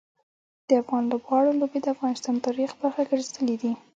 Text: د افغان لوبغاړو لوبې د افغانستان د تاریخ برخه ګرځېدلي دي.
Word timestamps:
د 0.67 0.69
افغان 0.81 1.03
لوبغاړو 1.11 1.57
لوبې 1.59 1.79
د 1.81 1.87
افغانستان 1.95 2.33
د 2.37 2.43
تاریخ 2.47 2.69
برخه 2.81 3.01
ګرځېدلي 3.11 3.55
دي. 3.61 3.71